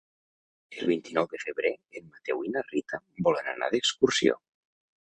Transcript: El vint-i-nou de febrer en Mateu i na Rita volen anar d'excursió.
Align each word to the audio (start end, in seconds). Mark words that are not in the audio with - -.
El 0.77 0.87
vint-i-nou 0.91 1.27
de 1.35 1.41
febrer 1.43 1.73
en 2.01 2.09
Mateu 2.17 2.43
i 2.49 2.53
na 2.57 2.65
Rita 2.73 3.03
volen 3.29 3.53
anar 3.57 3.73
d'excursió. 3.77 4.43